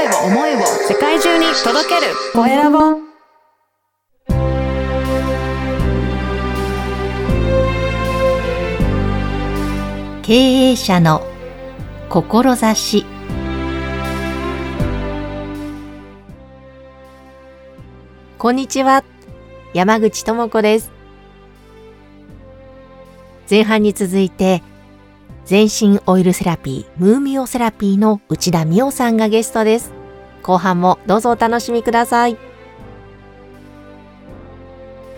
[0.00, 2.14] 声を思いを世界中に届ける。
[2.32, 2.78] コエラボ。
[10.22, 11.22] 経営者の
[12.08, 13.04] 志。
[18.38, 19.04] こんにちは。
[19.74, 20.90] 山口智子です。
[23.50, 24.62] 前半に続いて
[25.44, 29.92] 全身オイルセラピームーミオセラピーの内田美代さんがゲストです。
[30.42, 32.50] 後半もどうぞお楽しみください。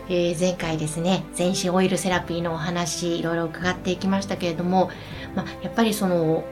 [0.09, 4.91] えー、前回ですね全身オイルセラピーのお話いろいろ伺っていきましたけれども、
[5.34, 6.45] まあ、やっぱりその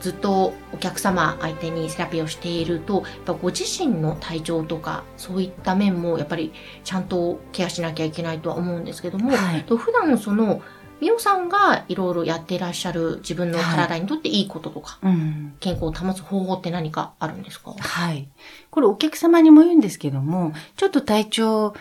[0.00, 6.52] ずっとお客様相手にセラピーをしているとやっぱご自身の体調とかそういった面もやっぱり
[6.84, 10.60] ちゃんとケアしなきゃいけないとは思うんですけども、はい、普段その
[11.00, 17.72] 美桜さんがいろいろやっていらっしゃる自分の体にとっていいこととか、はいうん、健康を保つ方法って何かあるんですか？
[17.78, 18.28] はい。
[18.70, 21.74] これお客様にも言うんですけども、ちょっと体調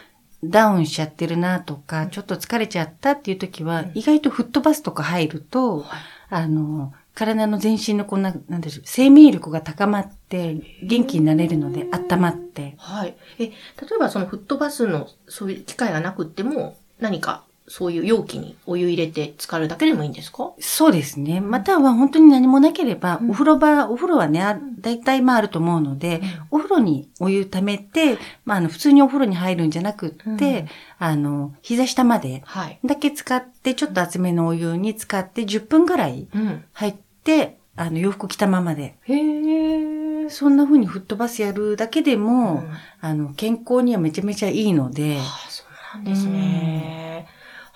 [0.43, 5.83] ダウンしちゃってるなとか、ちょっと疲れちゃったっていう時は、意外とフットバスとか入ると、
[6.29, 12.75] あの、体の全身のこんな、なんでしょう、生命力が高まって、元気になれるので、温まって。
[12.77, 13.17] はい。
[13.39, 13.53] え、例え
[13.99, 20.51] ばそのフットバスのそういう機会がなくっても、何かそういう容器にお湯入れて浸かるだけでもいいんですか？
[20.59, 21.41] そうですね。
[21.41, 24.41] または本当に何もなければ、お風呂場、お風呂はね、
[24.79, 32.41] 大体まああると思うので、お風呂にお湯溜めて、まああの、普通にお風呂に入るんじゃなくって、あの、膝下まで、
[32.85, 36.27] だけ使って、ちょっと厚めのお湯に使って10分ぐらい
[36.73, 36.95] 入っ
[37.25, 38.95] て、あの、洋服着たままで。
[39.03, 42.63] へそんな風に吹っ飛ばすやるだけでも、
[43.01, 45.17] あの、健康にはめちゃめちゃいいので。
[45.19, 47.06] あそうなんですね。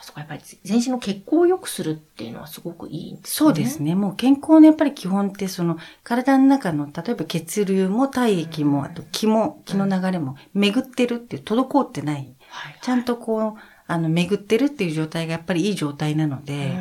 [0.04, 3.32] そこやっぱり全身の血行を良くするっていうのはすごくいいんですね。
[3.32, 3.96] そうですね。
[3.96, 12.34] もう健康のやっぱり基本ってその体の中の例えば血流も体液も、あと気も、気の流れも巡ってるっていう、滞ってない。
[12.48, 16.72] はい、ちゃんとこう、あの、巡ってるっていう状態がやっぱりいい状態なので。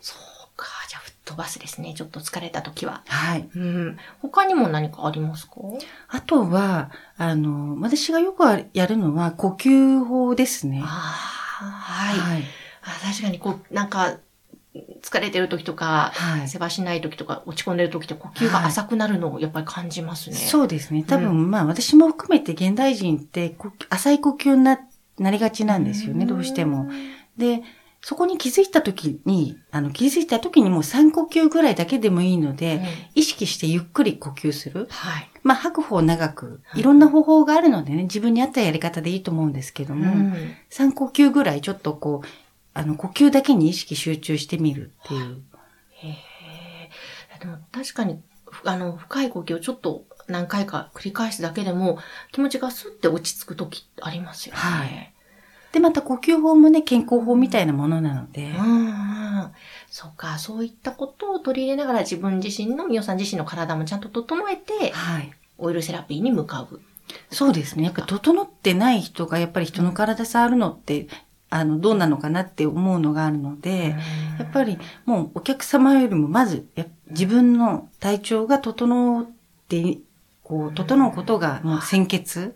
[0.00, 0.66] そうか。
[0.88, 1.94] じゃあ、吹っ飛ばすですね。
[1.94, 3.02] ちょっと疲れた時は。
[3.06, 3.48] はい。
[3.54, 3.96] うん。
[4.20, 5.54] 他にも何かありますか？
[6.08, 8.44] あとは、あの、私がよく
[8.74, 10.82] やるのは呼吸法ですね。
[10.84, 11.41] ああ。
[11.62, 12.18] はい。
[12.18, 12.44] はい、
[12.82, 14.18] あ確かにこう、なんか、
[15.02, 20.36] 疲れてる時とか、はい、世話しない時とか、落ち込んでる時って呼吸が浅くなるのをやっぱり感じますね。
[20.36, 21.04] はい、そうですね。
[21.06, 23.54] 多分、うん、まあ私も含めて現代人って
[23.90, 24.78] 浅い呼吸にな
[25.18, 26.90] なりがちなんですよね、どうしても。
[27.36, 27.62] で、
[28.04, 32.82] そこに気づいた時に、あの、気づいた時にもう3呼吸ぐらいだけでもいいので、うん、
[33.14, 34.88] 意識してゆっくり呼吸する。
[34.90, 35.28] はい。
[35.44, 40.32] まあ、吐く方長く、いろんな方法があるのでね、自分に合ったやり方でいいと思うんですけども、うん、
[40.70, 42.28] 3呼吸ぐらいちょっとこう、
[42.74, 45.42] あの、呼吸だけに意識集中してみるっていう。
[45.92, 47.38] へえ。
[47.38, 48.20] でも確かに、
[48.64, 51.98] あの、深い呼吸をちょっと何回か繰り返すだけでも、
[52.32, 54.60] 気持ちがスッて落ち着く時ありますよね。
[54.60, 55.12] はい。
[55.72, 58.50] で、また呼吸法もね、健康法みたいなものなので。
[58.50, 59.52] うん、うん。
[59.90, 65.32] そうか、そういったことを取り入れながら自分自身の、みおさん自身の体もちゃんと整えて、はい。
[65.58, 66.80] オイルセラピーに向かう。
[67.30, 67.84] そうですね。
[67.84, 71.08] やっぱ整ってない人がやっぱり人の体触るのって、
[71.50, 73.94] あの、どうなのかなって思うのがあるので、
[74.38, 76.66] やっぱりもうお客様よりもまず、
[77.10, 79.26] 自分の体調が整っ
[79.68, 79.98] て、
[80.42, 82.54] こう、整うことがもう先決。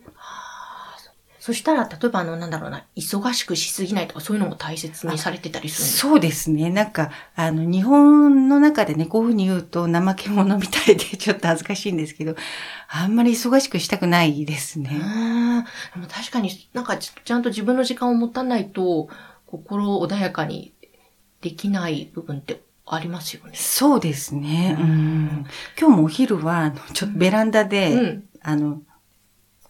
[1.46, 6.70] そしたら、例えばあの、なんだろうな、忙しくしすぎないとか、そういうのも大切にされてたりするそうですね。
[6.70, 12.34] なんか、あの、日本の中でね、こういうふうに言うと、怠け者みたいでちょっと恥ずかしいんですけど、
[12.88, 14.90] あんまり忙しくしたくないですね。
[14.90, 15.62] うん。
[15.62, 19.08] でも確かになんかちゃんと自分の時間を持たないと、
[19.46, 20.72] 心穏やかに
[21.42, 23.52] できない部分ってありますよね。
[23.54, 24.76] そうですね。
[24.80, 25.46] うん、
[25.78, 28.80] 今日もお昼は、ちょっとベランダで、うん、あの、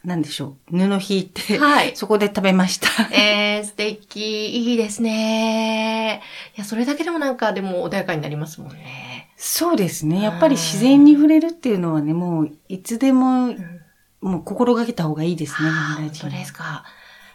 [0.07, 2.89] なんでしょう、布引いて、はい、そこで食べました。
[3.13, 4.71] えー、素敵。
[4.71, 6.23] いいですね。
[6.57, 9.33] いや、それだけでもなんか、でも穏やかになりますもんね。
[9.37, 10.23] そうですね。
[10.23, 13.81] やっぱり自然に触れるっていうのはね、もう、いつでも、うん、
[14.21, 16.85] もう心がけた方がいいですね、本当ですか。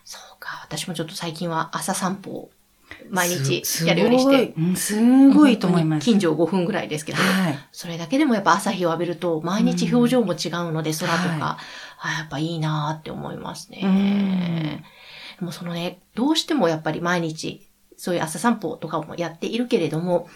[0.06, 0.62] そうか。
[0.64, 2.50] 私もちょっと最近は朝散歩を
[3.10, 4.54] 毎日やるようにして。
[4.76, 6.06] すごいと思います。
[6.06, 11.64] 近所5分ぐらいですけど、はい、それだけでもやっぱ朝日を浴びると、毎日表情も違うので、空とか、はい、
[12.04, 14.84] あやっぱいいなって思いますね。
[15.40, 20.28] でもそのね、どうしてもやっぱり毎日、そういう朝散歩とかもやっているけれども、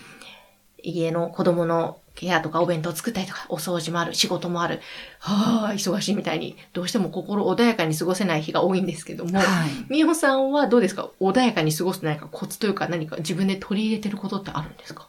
[0.84, 4.80] 家の子供のケアとかお弁当作ったりとか、お掃除もある、仕事もある、
[5.20, 9.46] はあ、忙しいみたいに、どうしても心穏やかに過ごせない日が多いんですけども、はい、
[9.90, 11.10] みおさんはどうですか？
[11.20, 15.08] 穏やかに過ごす何かコツというか何か自分で取り入れてることってあるんですか？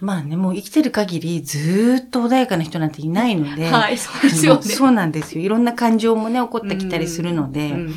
[0.00, 4.62] まあね、もう生きてる限りずーっと穏やかな人なんていないので、はい、そうですよね。
[4.62, 5.44] そうなんですよ。
[5.44, 7.94] いろんな感情もね、起こってきたりするので、うん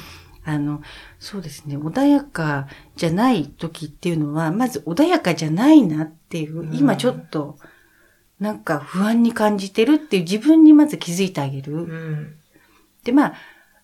[0.47, 0.81] あの、
[1.19, 7.57] そうですね、穏やかじゃない時っていうのは、まず穏やかじゃないなっていう、うん今ちょっと、
[8.39, 11.73] なんか不安に感じてるっていう自分にまず気づいてあげる。
[11.73, 12.33] うん
[13.03, 13.33] で、まあ、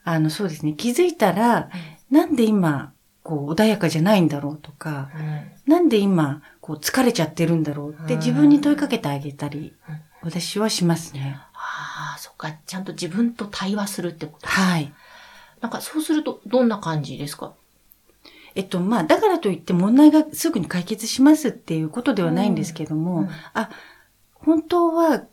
[0.03, 1.69] あの、そうですね、気づいたら、
[2.09, 2.93] なんで今、
[3.23, 5.09] こう、穏やかじゃないんだろうとか、
[5.65, 9.73] なんで今、こう、疲れちゃってるんだろうってうん自分に問いかけてあげたり
[10.23, 11.37] うん、私はしますね。
[11.53, 12.53] ああ、そっか。
[12.65, 14.47] ちゃんと自分と対話するってこと。
[14.47, 14.93] はい。
[15.61, 17.53] なんかそうするとどんな感じですか？
[18.55, 23.69] えっと、まあ、だからといって問題がすぐに解決しますっていうことではないんですけども、うんあ、
[24.33, 25.23] 本当は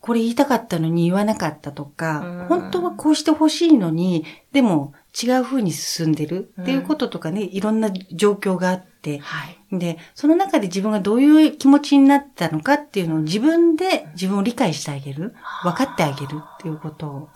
[0.00, 2.46] これ言いたかったのに言わなかったとか、うん。
[2.48, 9.78] 本当はこうしてほしいのに、でも違う風に進んでるっていうこととかね、いろんな状況があって、はい。
[9.78, 17.30] で、その中で自分がどういう気持ちになったのかっていうのを自分で自分を理解してあげる、分かってあげるっていうこと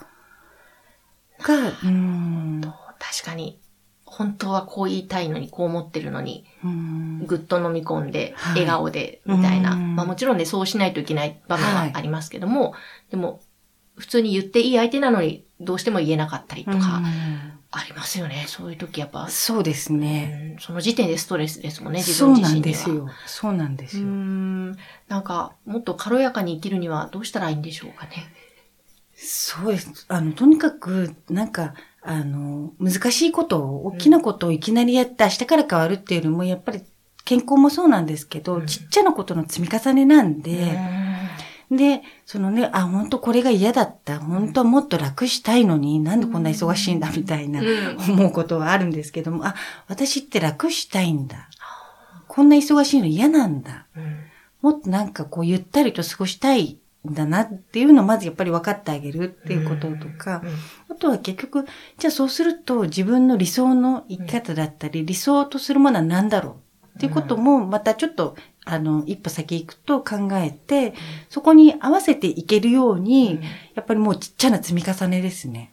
[1.42, 2.60] が、うーん、
[2.98, 3.60] 確かに、
[4.10, 6.44] 本当はこう言いたいのに、こう思ってるのに、
[7.26, 9.74] ぐっと飲み込んで、はい笑顔で、みたいな。
[9.74, 12.74] うんまあもちろんね、そうしないといけない場面ははいありますけども、
[13.10, 13.40] でも、
[13.96, 18.46] 普通に言っていい相手なのに、どうしても言えなかったりとか、うんありますよね。
[18.48, 20.54] そういう時やっぱ、そうですね。
[20.54, 22.60] うんその時点でストレスですもんね、自そうな分自身には。
[22.60, 23.08] んですよ。
[23.26, 24.06] そうなんですよ。
[24.06, 24.72] ん。
[25.06, 28.28] なんか、もっと軽やかに生きるにはどうしたらいいんでしょうかね。
[29.14, 30.06] そうです。
[30.08, 36.82] あの、とにかく、なんか、あの、難しいことを、大きなことをいきなりやって明日から変わるっていうよりも、やっぱり
[37.24, 40.78] 健康もそうなんですけど、うんちっちゃなことの積み重ねなんで、
[41.70, 44.18] うで、そのね、あ、本当これが嫌だった。
[44.18, 47.64] 本当はもっと楽したいのに、なんでこんな忙しいんだ、みたいな、ん
[47.98, 49.54] 思うことはあるんですけども、あ、
[49.86, 51.48] 私って楽したいんだ。
[52.26, 53.86] こんな忙しいの嫌なんだ。
[53.96, 54.30] うん
[54.62, 60.42] もっとなんかこうゆったりと過ごしたいんだなっていうのをまずやっぱり分かってあげるっていうこととか、
[60.90, 61.64] あとは結局、
[61.98, 66.60] じゃあそうすると自分の理想の生き方だったり、理想とするものは何だろ
[66.94, 68.36] うっていうこともまたちょっと、
[68.66, 70.92] あの、一歩先行くと考えて、
[71.30, 73.42] そこに合わせていけるように、うん。
[73.74, 75.72] やっぱりもうちっちゃな積み重ねですね。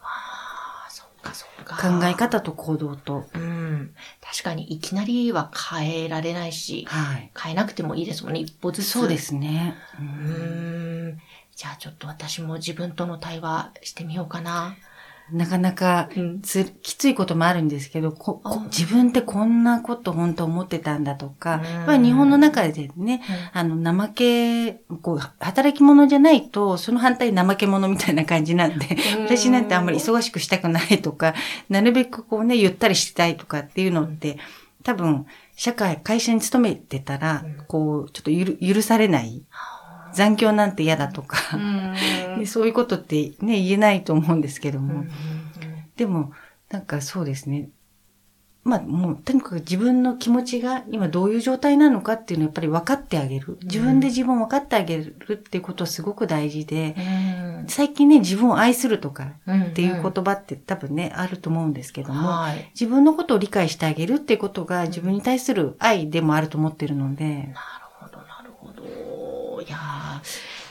[1.66, 3.26] 考え方と行動と。
[3.34, 3.94] うん。
[4.22, 7.32] 確かにいきなりは変えられないし、はい。
[7.38, 8.90] 変えなくてもいいですもんね、一歩ずつ。
[8.90, 9.18] そうで。
[9.18, 9.76] すね。
[10.00, 11.18] うん。
[11.56, 14.76] じゃあちょっと私も自分との対話してみようかな。
[15.32, 16.42] なかなかうん。
[16.42, 21.86] つきついこともあるんですけど、ここあ自分ってこんなこと本当思ってたんだとか、うん。
[21.86, 23.22] まあ日本の中でね、
[23.54, 24.72] あの、怠け、
[25.02, 29.24] こう、働き者じゃないと、その反対怠け者みたいな感じなんで、うん。
[29.26, 31.34] 私なんてあんまり忙しくしたくないとか、
[31.70, 34.38] なるべくこうね、ゆったりしたいとかっていうのって、
[34.84, 35.26] 多分、
[35.58, 39.44] 社会、会社に勤めてたらうん、こう、ちょっとゆる許されない。
[40.18, 41.38] 残業なんて嫌だとか、
[42.46, 45.10] そういうことってね、言えないと思うんですけども、うん
[45.98, 46.32] でも、
[46.70, 47.70] なんかそうですね。
[48.64, 53.58] まあもう、とにかく自分の気持ちが今どういう状態なのかっていうのをやっぱり分かってあげる。
[53.64, 57.66] 自分で自分を分かってあげるっていうことはすごく大事で、うん。
[57.68, 62.70] 最近ね、自分を愛するとかうんっていう言葉って多分ね、あると思うんですけども、はい。
[62.80, 67.54] 自分のことを理解してあげるっていうことが自分に対する愛でもあると思ってるので、なる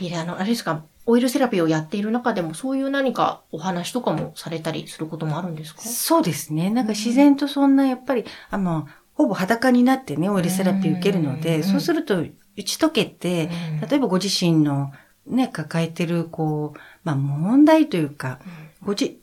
[0.01, 5.83] いや、あの、あれですか、オイルセラピーをやっている中でも、そういう何かお話とかもされたりすることもあるんですか？
[5.83, 6.71] そうですね。
[6.71, 12.19] なんか自然とそんなやっぱり、あの、ほぼ裸になってね、オイルセラピー受けるので、うんそうすると
[12.57, 13.49] 打ち解けて、
[13.89, 14.93] 例えばご自身の
[15.27, 18.41] ね、抱えてる、こう、まあ問題というか、
[18.83, 19.21] ごじ、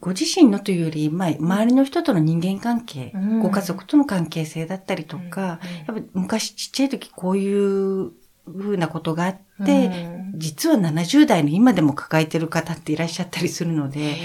[0.00, 3.40] ご自身のというより、まあ、周りの人との人間関係、うん。
[3.40, 8.12] ご家族との関係性だったりとか、やっぱ昔ちっちゃい時こういう
[8.58, 14.16] 風なことがあって、うん実は70代の今でも抱えてる方っていらっしゃったりするので、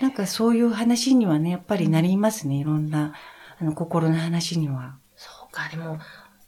[0.00, 2.56] なんかそういう話にはね、やっぱりなりますね。
[2.56, 3.14] いろんな、
[3.60, 4.96] あの、心の話には。
[5.16, 5.98] そうか、でも、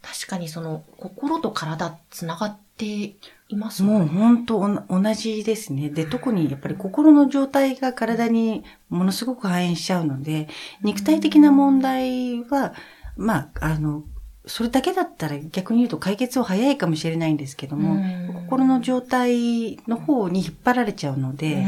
[0.03, 3.15] 確かにその、心と体つながって
[3.49, 4.07] いますもうね。
[4.07, 5.91] 本当おな同じですね。
[5.91, 10.49] で、特にやっぱり心の状態が体にものすごく反映しちゃうので、
[10.83, 12.75] 肉体的な問題は、
[13.17, 14.03] まあ、あの、
[14.47, 21.63] それだけだったら逆に言うと解決は早いかもしれないんですけども、うん心の状態の方に引っ張られちゃうので、うん。
[21.63, 21.67] わ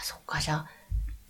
[0.00, 0.66] あ、そっか、じゃあ、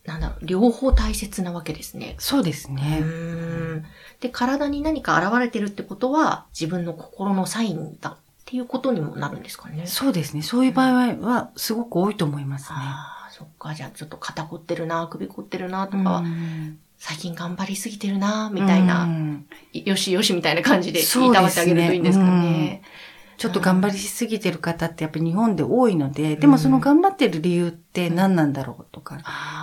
[0.04, 2.14] なんだろう、両方大切なわけですね。
[2.18, 3.00] そうですうね。
[3.00, 3.84] ん。
[4.20, 9.86] で、体に何か現れてるってことは、自分の心のサインだっていうことにもなるんですかね。
[9.86, 10.42] そうですね。
[10.42, 12.76] そういう場合はすごく多いと思いますね。
[12.78, 19.46] ああ、そっか、じゃあちょっと肩凝ってるな、首凝ってるなとうかは、ん最近頑張りすぎてるな、みたいな、うん。
[19.72, 22.82] よしよしみたいな感じで、そういたわってあげるといいんですかね。
[23.38, 29.20] ちょっと頑張りしすぎてる方ってやっぱり日本で多いので、でもその頑張ってる理由って何なんだろうとか、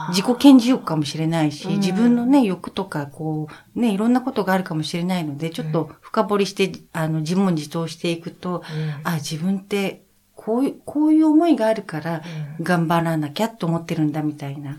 [0.10, 1.80] 自己顕示欲かもしれないし、うん。
[1.80, 9.08] 自分のね、欲とか、こう、ね、いろんなことがあるかもしれないので、ちょっと深掘りして、あの、自問自答していくと、うん。
[9.12, 12.22] あ、自分って、こういう、こういう思いがあるから、
[12.60, 12.64] うん。
[12.64, 14.78] 頑張らなきゃと思ってるんだみたいな。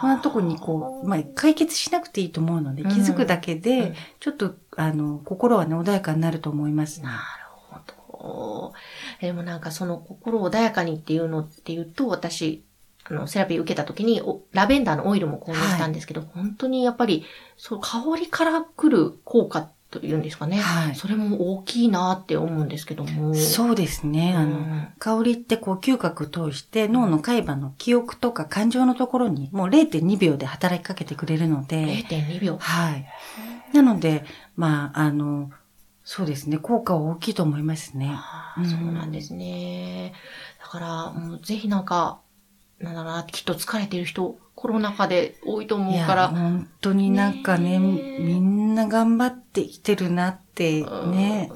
[0.00, 7.06] そんなとこにこう、まあ、解決しなくていいと思うので、うん気づくだけで、うんちょっと、あの、心はね、穏やかになると思いますね。
[7.06, 8.74] なるほど。
[9.20, 12.64] でもなんかその心穏やかにっていうのっていうと、私、
[13.04, 17.24] あの、セラピー受けた時におラベンダーのオイルも購入したんですけど、本当にやっぱり、
[17.56, 20.58] そう、香りから来る効果というんですかね。
[20.58, 23.34] はいそれも大きいなって思うんですけども。
[23.34, 24.34] そうですね。
[24.36, 32.58] あの、うん香りってこう嗅覚通して脳の海馬の記憶とか感情のところにもう0.2秒で働きかけてくれるので、0.2秒。
[32.58, 33.06] はい。
[33.72, 34.24] なので、
[34.56, 35.50] まあ、あの、
[36.04, 38.18] そうですね、効果は大きいと思いますね。
[38.56, 40.14] そうなんですね。
[40.60, 42.20] だから、もうぜひなんか、
[42.80, 48.18] なんだろうな、きっと疲れてる人、コロナ禍で多いと思いうや、から、本当になんかね、ねえ。
[48.20, 51.50] みんな頑張ってきてるなってね。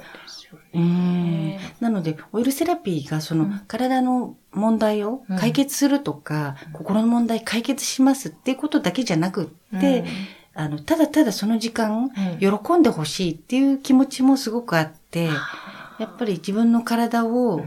[0.75, 1.57] うん。
[1.81, 3.61] なので、オイルセラピーがその、うん。
[3.67, 10.05] 体の問題を解決するとか、心の問題解決しますっていうことだけじゃなくって、
[10.55, 12.61] あの、ただただその時間、うん。
[12.61, 15.27] 喜んでほしいっていう気持ちもすごくあって、
[15.99, 17.63] やっぱり自分の体を、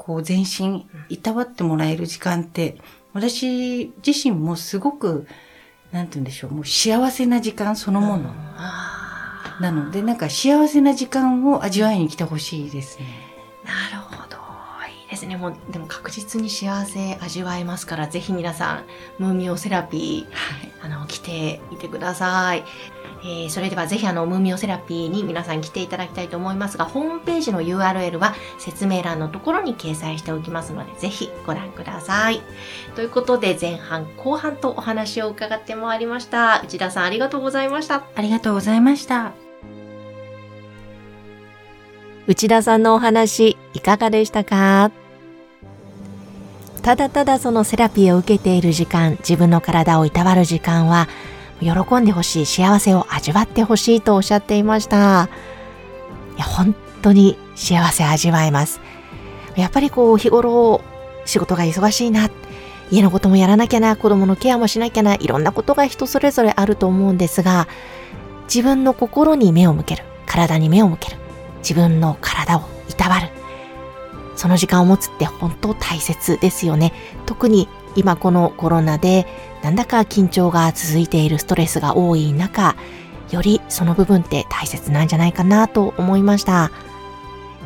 [0.00, 2.78] こう全身、いたわってもらえる時間って、
[3.12, 5.26] 私自身もすごく、
[5.92, 8.30] なんて言うんでしょう、もう幸せな時間そのもの。
[8.56, 13.04] あなので、なんか幸せな時間を味わいに来てほしいですね。
[15.20, 15.36] ですね。
[15.36, 18.84] もう、でも確実に幸せ味わえますから、ぜひ皆さん、
[19.18, 22.64] ムーミオセラピー、あの、来てみてください。
[23.22, 32.40] えーそれではぜひあの、ムーミオセラピーに皆さん来ていただきたいと思いますが、ホームページの URL は説明欄のところに掲載しておきますので、ぜひご覧ください。
[32.96, 36.62] ということで、前半後半とお話を伺ってまいりました。
[36.62, 38.04] 内田さんありがとうございました。
[38.14, 39.32] ありがとうございました。
[42.26, 44.90] 内田さんのお話いかがでしたか？
[46.82, 51.08] ただただそのセラピーを受けている時間、自分の体をいたわる時間は、
[51.60, 55.28] 喜んでほしい、幸せを味わってほしいとおっしゃっていました。
[56.36, 58.80] いや、本当に幸せ味わえます。
[59.56, 60.80] やっぱりこう、日頃、
[61.26, 62.30] 仕事が忙しいな、
[62.90, 67.68] 家のこともやらなきゃな、子供のケアもしなきゃな、いろんなことが人それぞれあると思うんですが、
[68.44, 71.18] 自分の心に目を向ける、体に目を向ける。
[71.58, 73.39] 自分の体をいたわる。
[74.40, 76.94] その時間を持つって本当大切ですよね。
[77.26, 79.26] 特に今このコロナで
[79.62, 82.74] なんだか緊張が続いているストレスが多い中、
[83.30, 86.70] よりその部分って大切なんじゃないかなと思いました。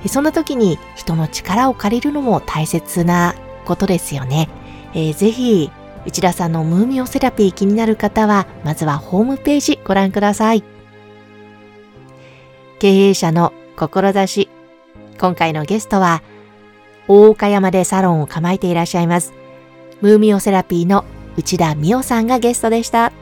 [0.08, 4.48] そんな時に人の力を借りるのも大切なことですよね。
[4.94, 5.70] えーぜひ、
[6.06, 10.64] 内田さんのムーミオセラピー気になる方は、まずはホームページご覧ください。
[12.80, 14.48] 経営者の志。
[15.20, 16.20] 今回のゲストは、
[17.08, 19.32] 大岡山でサロンを構えていらっしゃいます。
[20.00, 21.04] ムーミオセラピーの
[21.36, 23.12] 内田美代さんがゲストでした。